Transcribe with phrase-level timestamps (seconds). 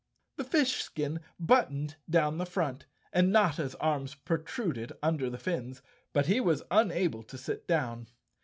[0.37, 6.25] The fish skin buttoned down the front, and Notta's arms protruded under the fins, but
[6.25, 8.07] he was unable to sit down.